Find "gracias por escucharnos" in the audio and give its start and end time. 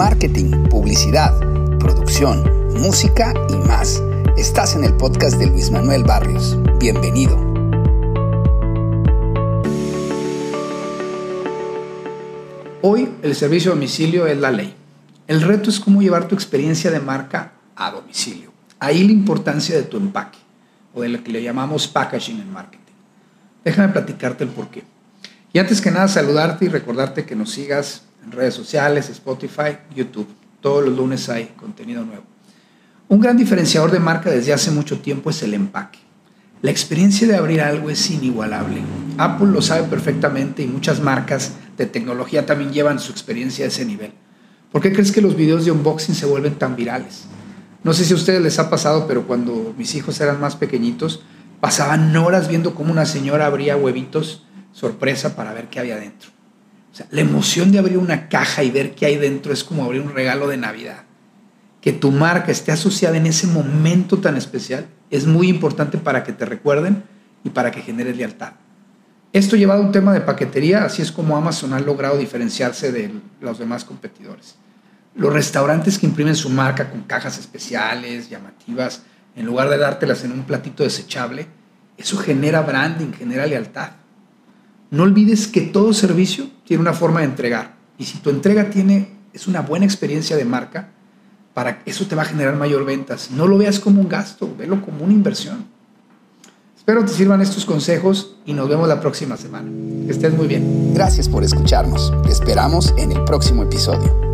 100.94-102.12